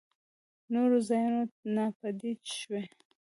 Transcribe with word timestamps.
نورو 0.73 0.97
ځايونو 1.07 1.41
ناپديد 1.75 2.39
شوي. 2.57 2.83